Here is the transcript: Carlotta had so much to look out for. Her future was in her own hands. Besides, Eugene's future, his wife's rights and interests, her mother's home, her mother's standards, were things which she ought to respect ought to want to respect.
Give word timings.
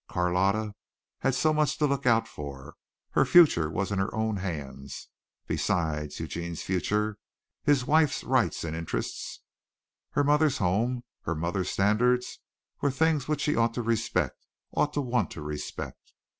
Carlotta 0.09 0.73
had 1.19 1.35
so 1.35 1.53
much 1.53 1.77
to 1.77 1.85
look 1.85 2.07
out 2.07 2.27
for. 2.27 2.75
Her 3.11 3.23
future 3.23 3.69
was 3.69 3.91
in 3.91 3.99
her 3.99 4.11
own 4.15 4.37
hands. 4.37 5.09
Besides, 5.45 6.19
Eugene's 6.19 6.63
future, 6.63 7.19
his 7.61 7.85
wife's 7.85 8.23
rights 8.23 8.63
and 8.63 8.75
interests, 8.75 9.41
her 10.13 10.23
mother's 10.23 10.57
home, 10.57 11.03
her 11.25 11.35
mother's 11.35 11.69
standards, 11.69 12.39
were 12.81 12.89
things 12.89 13.27
which 13.27 13.41
she 13.41 13.55
ought 13.55 13.75
to 13.75 13.83
respect 13.83 14.47
ought 14.71 14.91
to 14.93 15.01
want 15.01 15.29
to 15.37 15.41
respect. 15.43 16.13